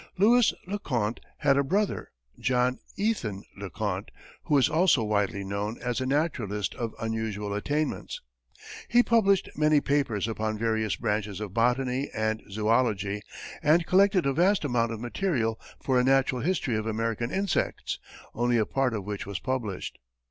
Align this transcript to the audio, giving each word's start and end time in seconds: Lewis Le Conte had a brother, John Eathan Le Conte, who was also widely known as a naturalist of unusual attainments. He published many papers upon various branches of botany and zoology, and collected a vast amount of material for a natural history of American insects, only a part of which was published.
Lewis 0.17 0.51
Le 0.65 0.79
Conte 0.79 1.19
had 1.37 1.57
a 1.59 1.63
brother, 1.63 2.09
John 2.39 2.79
Eathan 2.97 3.43
Le 3.55 3.69
Conte, 3.69 4.09
who 4.45 4.55
was 4.55 4.67
also 4.67 5.03
widely 5.03 5.43
known 5.43 5.77
as 5.79 6.01
a 6.01 6.07
naturalist 6.07 6.73
of 6.73 6.95
unusual 6.99 7.53
attainments. 7.53 8.19
He 8.87 9.03
published 9.03 9.49
many 9.55 9.79
papers 9.79 10.27
upon 10.27 10.57
various 10.57 10.95
branches 10.95 11.39
of 11.39 11.53
botany 11.53 12.09
and 12.15 12.41
zoology, 12.49 13.21
and 13.61 13.85
collected 13.85 14.25
a 14.25 14.33
vast 14.33 14.65
amount 14.65 14.91
of 14.91 14.99
material 14.99 15.59
for 15.83 15.99
a 15.99 16.03
natural 16.03 16.41
history 16.41 16.75
of 16.75 16.87
American 16.87 17.29
insects, 17.29 17.99
only 18.33 18.57
a 18.57 18.65
part 18.65 18.95
of 18.95 19.05
which 19.05 19.27
was 19.27 19.37
published. 19.37 19.99